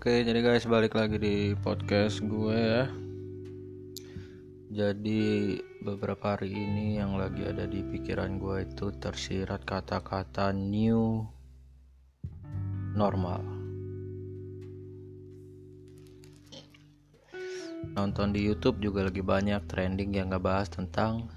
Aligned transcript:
Oke, 0.00 0.24
jadi 0.24 0.40
guys 0.40 0.64
balik 0.64 0.96
lagi 0.96 1.20
di 1.20 1.52
podcast 1.60 2.24
gue 2.24 2.56
ya. 2.56 2.88
Jadi 4.72 5.60
beberapa 5.84 6.40
hari 6.40 6.56
ini 6.56 6.96
yang 6.96 7.20
lagi 7.20 7.44
ada 7.44 7.68
di 7.68 7.84
pikiran 7.84 8.40
gue 8.40 8.64
itu 8.64 8.96
tersirat 8.96 9.60
kata-kata 9.68 10.56
new 10.56 11.20
normal. 12.96 13.44
Nonton 17.92 18.32
di 18.32 18.40
YouTube 18.40 18.80
juga 18.80 19.04
lagi 19.04 19.20
banyak 19.20 19.68
trending 19.68 20.16
yang 20.16 20.32
ngebahas 20.32 20.80
tentang 20.80 21.28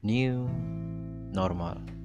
new 0.00 0.48
normal. 1.36 1.99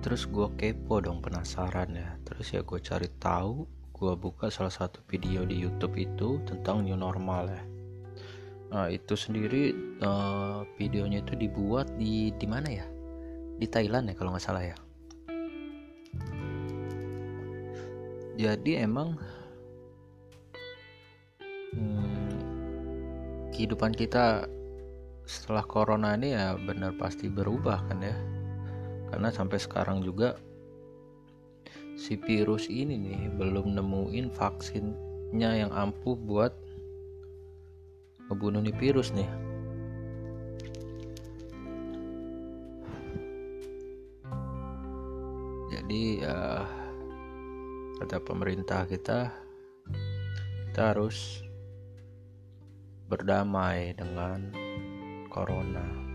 Terus 0.00 0.24
gue 0.24 0.48
kepo 0.56 1.04
dong 1.04 1.20
penasaran 1.20 1.92
ya. 1.92 2.16
Terus 2.24 2.56
ya 2.56 2.60
gue 2.64 2.80
cari 2.80 3.08
tahu 3.20 3.68
gue 3.92 4.12
buka 4.16 4.48
salah 4.48 4.72
satu 4.72 5.04
video 5.04 5.44
di 5.44 5.60
YouTube 5.60 5.92
itu 6.00 6.40
tentang 6.48 6.88
new 6.88 6.96
normal 6.96 7.52
ya. 7.52 7.62
Nah 8.72 8.86
itu 8.88 9.12
sendiri 9.12 9.76
uh, 10.00 10.64
videonya 10.80 11.20
itu 11.20 11.36
dibuat 11.36 11.92
di 12.00 12.32
di 12.32 12.46
mana 12.48 12.68
ya? 12.72 12.86
Di 13.60 13.68
Thailand 13.68 14.08
ya 14.08 14.14
kalau 14.16 14.32
nggak 14.32 14.44
salah 14.44 14.64
ya. 14.64 14.76
Jadi 18.40 18.80
emang 18.80 19.20
hmm, 21.76 22.32
kehidupan 23.52 23.92
kita 23.92 24.48
setelah 25.28 25.62
corona 25.68 26.16
ini 26.16 26.32
ya 26.32 26.56
benar 26.56 26.96
pasti 26.96 27.28
berubah 27.28 27.84
kan 27.84 28.00
ya 28.00 28.39
karena 29.10 29.28
sampai 29.34 29.58
sekarang 29.58 30.00
juga 30.06 30.38
si 32.00 32.16
virus 32.16 32.70
ini 32.70 32.96
nih 32.96 33.20
belum 33.36 33.76
nemuin 33.76 34.32
vaksinnya 34.32 35.50
yang 35.66 35.70
ampuh 35.74 36.16
buat 36.16 36.54
ngebunuh 38.30 38.62
nih 38.62 38.76
virus 38.78 39.10
nih. 39.12 39.28
Jadi 45.70 46.22
ya 46.22 46.64
kata 47.98 48.22
pemerintah 48.22 48.86
kita 48.86 49.34
kita 50.70 50.82
harus 50.94 51.42
berdamai 53.10 53.90
dengan 53.98 54.54
corona 55.26 56.09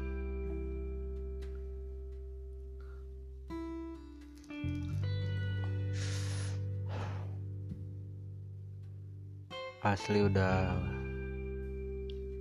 asli 9.86 10.26
udah 10.26 10.74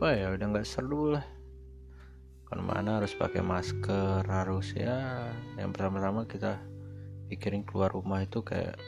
apa 0.00 0.08
ya 0.16 0.32
udah 0.32 0.46
nggak 0.48 0.64
seru 0.64 1.12
lah. 1.12 1.24
Kan 2.48 2.64
mana 2.64 3.04
harus 3.04 3.12
pakai 3.12 3.44
masker 3.44 4.24
harus 4.24 4.72
ya 4.72 5.28
yang 5.60 5.68
pertama-tama 5.76 6.24
kita 6.24 6.56
pikirin 7.28 7.68
keluar 7.68 7.92
rumah 7.92 8.24
itu 8.24 8.40
kayak 8.40 8.80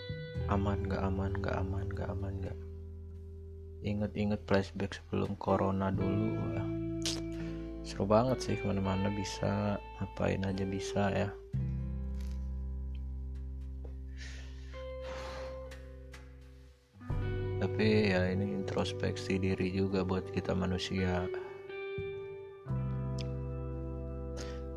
aman 0.48 0.88
nggak 0.88 1.04
aman 1.04 1.36
nggak 1.36 1.56
aman 1.60 1.84
nggak 1.92 2.08
aman 2.08 2.32
nggak. 2.40 2.58
Inget-inget 3.84 4.40
flashback 4.48 4.96
sebelum 4.96 5.36
corona 5.36 5.92
dulu. 5.92 6.40
Seru 7.84 8.08
banget 8.08 8.40
sih 8.40 8.56
ke 8.56 8.64
mana-mana 8.64 9.12
bisa 9.12 9.76
ngapain 10.00 10.42
aja 10.48 10.64
bisa 10.64 11.12
ya 11.12 11.28
tapi 17.66 18.14
ya 18.14 18.30
ini 18.30 18.62
introspeksi 18.62 19.42
diri 19.42 19.74
juga 19.74 20.06
buat 20.06 20.30
kita 20.30 20.54
manusia. 20.54 21.26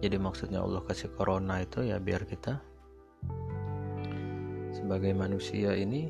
Jadi 0.01 0.17
maksudnya 0.17 0.65
Allah 0.65 0.81
kasih 0.81 1.13
corona 1.13 1.61
itu 1.61 1.85
ya 1.85 2.01
biar 2.01 2.25
kita 2.25 2.57
sebagai 4.73 5.13
manusia 5.13 5.77
ini 5.77 6.09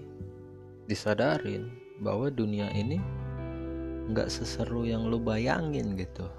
disadarin 0.88 1.68
bahwa 2.00 2.32
dunia 2.32 2.72
ini 2.72 2.96
nggak 4.16 4.32
seseru 4.32 4.88
yang 4.88 5.04
lu 5.12 5.20
bayangin 5.20 6.00
gitu 6.00 6.32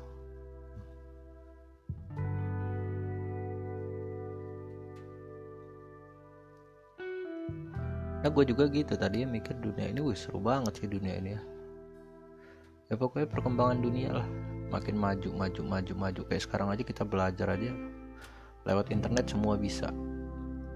nah 8.21 8.29
gue 8.29 8.45
juga 8.45 8.69
gitu. 8.69 8.95
Tadi 8.97 9.25
ya 9.25 9.27
mikir 9.29 9.57
dunia 9.61 9.91
ini 9.91 10.01
wih 10.05 10.17
seru 10.17 10.41
banget 10.41 10.81
sih 10.81 10.89
dunia 10.89 11.17
ini 11.17 11.31
ya. 11.37 11.43
Ya 12.91 12.95
pokoknya 12.99 13.29
perkembangan 13.31 13.79
dunia 13.81 14.11
lah. 14.23 14.27
Makin 14.71 14.95
maju 14.99 15.29
maju 15.35 15.61
maju 15.65 15.93
maju. 15.97 16.21
Kayak 16.29 16.43
sekarang 16.45 16.69
aja 16.71 16.83
kita 16.85 17.03
belajar 17.07 17.49
aja. 17.51 17.73
Lewat 18.69 18.93
internet 18.93 19.31
semua 19.31 19.57
bisa. 19.57 19.89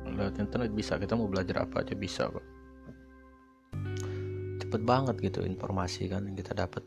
Lewat 0.09 0.41
internet 0.41 0.73
bisa. 0.73 0.97
Kita 0.97 1.15
mau 1.15 1.29
belajar 1.29 1.67
apa 1.67 1.85
aja 1.85 1.93
bisa 1.93 2.31
kok. 2.31 2.47
Cepet 4.63 4.83
banget 4.83 5.19
gitu 5.21 5.45
informasi 5.45 6.09
kan 6.09 6.25
yang 6.25 6.39
kita 6.39 6.57
dapat 6.57 6.83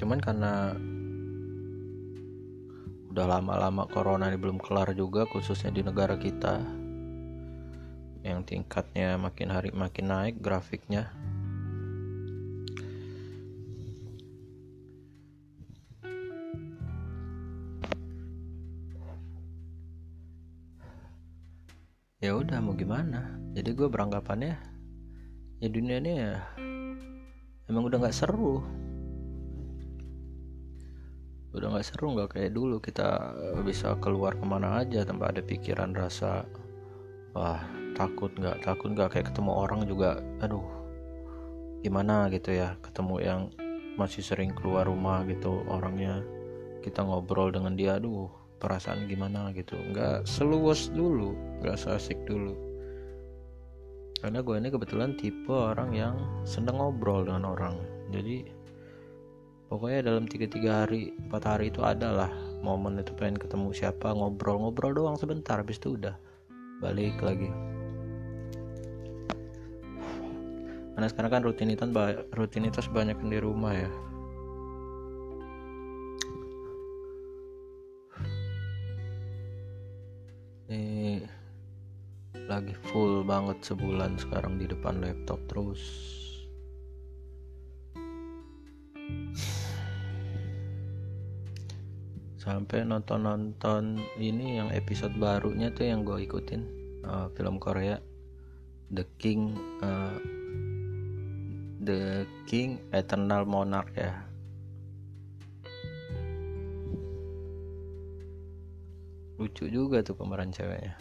cuman 0.00 0.16
karena 0.16 0.72
udah 3.10 3.26
lama-lama 3.26 3.90
corona 3.90 4.30
ini 4.30 4.38
belum 4.38 4.62
kelar 4.62 4.94
juga 4.94 5.26
khususnya 5.26 5.74
di 5.74 5.82
negara 5.82 6.14
kita. 6.14 6.62
Yang 8.22 8.40
tingkatnya 8.46 9.18
makin 9.18 9.50
hari 9.50 9.74
makin 9.74 10.06
naik 10.06 10.38
grafiknya. 10.38 11.10
Ya 22.20 22.36
udah 22.36 22.62
mau 22.62 22.78
gimana? 22.78 23.42
Jadi 23.58 23.74
gue 23.74 23.88
beranggapannya 23.90 24.54
ya 25.60 25.68
dunia 25.68 26.00
ini 26.00 26.12
ya 26.16 26.40
emang 27.68 27.84
udah 27.84 28.00
nggak 28.00 28.16
seru 28.16 28.64
udah 31.50 31.66
nggak 31.74 31.86
seru 31.86 32.14
nggak 32.14 32.30
kayak 32.36 32.52
dulu. 32.54 32.78
Kita 32.78 33.34
bisa 33.66 33.98
keluar 33.98 34.38
ke 34.38 34.44
mana 34.46 34.82
aja 34.82 35.02
tanpa 35.02 35.34
ada 35.34 35.42
pikiran 35.42 35.94
rasa 35.94 36.46
wah 37.34 37.62
takut 37.98 38.30
nggak 38.38 38.62
takut 38.62 38.94
nggak. 38.94 39.10
Kayak 39.14 39.34
ketemu 39.34 39.52
orang 39.54 39.80
juga 39.86 40.22
aduh 40.42 40.64
gimana? 41.82 42.30
Gitu 42.30 42.54
ya. 42.54 42.78
Ketemu 42.82 43.14
yang 43.22 43.40
masih 43.98 44.22
sering 44.22 44.54
keluar 44.54 44.86
rumah 44.86 45.26
gitu 45.26 45.66
orangnya. 45.66 46.22
Kita 46.80 47.02
ngobrol 47.02 47.50
dengan 47.50 47.74
dia 47.74 47.98
aduh 47.98 48.30
perasaan 48.62 49.10
gimana? 49.10 49.50
Gitu. 49.50 49.74
Nggak 49.74 50.28
seluas 50.30 50.86
dulu 50.94 51.34
nggak 51.60 51.76
seasik 51.76 52.16
dulu. 52.30 52.54
Karena 54.20 54.44
gue 54.44 54.52
ini 54.52 54.68
kebetulan 54.68 55.16
tipe 55.16 55.48
orang 55.48 55.96
yang 55.96 56.14
seneng 56.44 56.76
ngobrol 56.76 57.24
dengan 57.24 57.56
orang. 57.56 57.80
Jadi 58.12 58.59
pokoknya 59.70 60.10
dalam 60.10 60.26
tiga 60.26 60.50
tiga 60.50 60.82
hari 60.82 61.14
empat 61.14 61.46
hari 61.46 61.70
itu 61.70 61.86
adalah 61.86 62.26
momen 62.58 62.98
itu 62.98 63.14
pengen 63.14 63.38
ketemu 63.38 63.70
siapa 63.70 64.10
ngobrol-ngobrol 64.10 64.90
doang 64.90 65.14
sebentar 65.14 65.62
habis 65.62 65.78
itu 65.78 65.94
udah 65.94 66.18
balik 66.82 67.14
lagi. 67.22 67.46
Karena 70.98 71.06
sekarang 71.06 71.30
kan 71.32 71.42
rutinitas 71.46 71.88
rutinitas 72.34 72.90
banyak 72.90 73.16
di 73.22 73.38
rumah 73.38 73.72
ya. 73.72 73.90
Ini 80.66 81.24
lagi 82.50 82.74
full 82.90 83.22
banget 83.22 83.62
sebulan 83.62 84.18
sekarang 84.18 84.58
di 84.58 84.66
depan 84.66 84.98
laptop 84.98 85.38
terus 85.46 86.19
sampai 92.40 92.88
nonton-nonton 92.88 94.00
ini 94.16 94.56
yang 94.56 94.72
episode 94.72 95.12
barunya 95.20 95.68
tuh 95.68 95.92
yang 95.92 96.08
gue 96.08 96.24
ikutin. 96.24 96.64
Uh, 97.04 97.28
film 97.36 97.60
Korea. 97.60 98.00
The 98.90 99.04
King 99.20 99.54
uh, 99.84 100.16
The 101.84 102.24
King 102.48 102.80
Eternal 102.96 103.44
Monarch 103.44 103.92
ya. 103.92 104.16
Lucu 109.36 109.68
juga 109.68 110.04
tuh 110.04 110.16
pemeran 110.16 110.52
ceweknya 110.52 110.96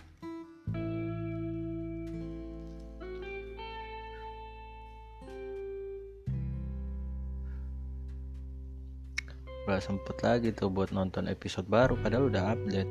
gak 9.70 9.86
sempet 9.86 10.18
lagi 10.26 10.50
tuh 10.50 10.74
buat 10.74 10.90
nonton 10.90 11.30
episode 11.30 11.70
baru 11.70 11.94
padahal 12.02 12.34
udah 12.34 12.44
update. 12.58 12.90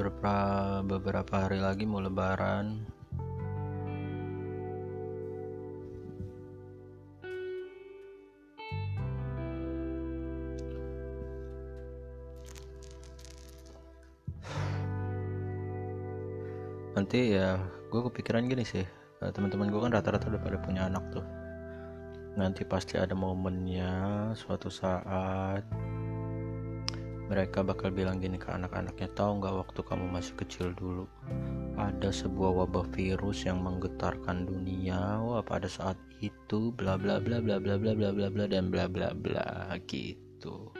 Beberapa 0.00 0.34
beberapa 0.88 1.34
hari 1.44 1.60
lagi 1.60 1.84
mau 1.84 2.00
lebaran. 2.00 2.88
Nanti 16.96 17.36
ya 17.36 17.60
gue 17.92 18.00
kepikiran 18.08 18.48
gini 18.48 18.64
sih 18.64 18.97
eh, 19.22 19.30
teman-teman 19.34 19.70
gue 19.70 19.80
kan 19.82 19.92
rata-rata 19.94 20.30
udah 20.30 20.42
pada 20.42 20.58
punya 20.62 20.86
anak 20.86 21.04
tuh. 21.10 21.26
Nanti 22.38 22.62
pasti 22.62 22.94
ada 22.94 23.18
momennya 23.18 24.30
suatu 24.38 24.70
saat 24.70 25.66
mereka 27.28 27.60
bakal 27.60 27.92
bilang 27.92 28.24
gini 28.24 28.40
ke 28.40 28.48
anak-anaknya 28.48 29.12
tahu 29.12 29.44
nggak 29.44 29.52
waktu 29.52 29.80
kamu 29.84 30.06
masih 30.08 30.32
kecil 30.40 30.72
dulu? 30.72 31.04
Ada 31.76 32.08
sebuah 32.08 32.64
wabah 32.64 32.88
virus 32.96 33.44
yang 33.44 33.60
menggetarkan 33.60 34.48
dunia. 34.48 35.20
Wah 35.20 35.44
pada 35.44 35.68
saat 35.68 36.00
itu? 36.24 36.72
Bla 36.72 36.96
bla 36.96 37.20
bla 37.20 37.44
bla 37.44 37.60
bla 37.60 37.76
bla 37.76 37.92
bla 37.92 38.10
bla 38.16 38.28
bla 38.32 38.44
dan 38.48 38.72
bla 38.72 38.88
bla 38.88 39.12
bla 39.12 39.76
gitu. 39.84 40.72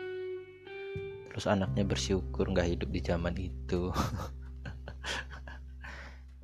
Terus 1.29 1.44
anaknya 1.44 1.85
bersyukur 1.85 2.49
nggak 2.49 2.67
hidup 2.67 2.88
di 2.96 3.00
zaman 3.05 3.37
itu 3.37 3.93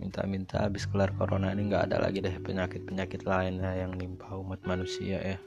minta-minta 0.05 0.61
habis 0.61 0.85
kelar 0.85 1.17
corona 1.17 1.49
ini 1.57 1.73
nggak 1.73 1.89
ada 1.89 1.97
lagi 2.05 2.21
deh 2.21 2.37
penyakit-penyakit 2.45 3.25
lainnya 3.25 3.73
yang 3.73 3.97
nimpa 3.97 4.37
umat 4.37 4.61
manusia 4.69 5.17
ya 5.17 5.39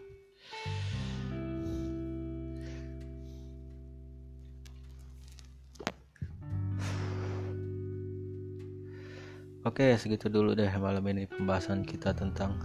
Oke, 9.67 9.99
segitu 9.99 10.31
dulu 10.31 10.55
deh 10.55 10.71
malam 10.79 11.03
ini 11.11 11.27
pembahasan 11.27 11.83
kita 11.83 12.15
tentang 12.15 12.55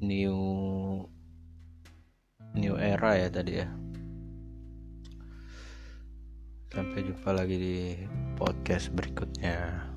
new 0.00 0.40
new 2.56 2.74
era 2.80 3.20
ya 3.20 3.28
tadi 3.28 3.60
ya. 3.60 3.68
Sampai 6.76 7.08
jumpa 7.08 7.32
lagi 7.32 7.56
di 7.56 7.76
podcast 8.36 8.92
berikutnya. 8.92 9.95